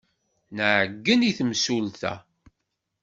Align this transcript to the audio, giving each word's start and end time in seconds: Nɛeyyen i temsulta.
Nɛeyyen 0.55 1.21
i 1.29 1.31
temsulta. 1.37 2.13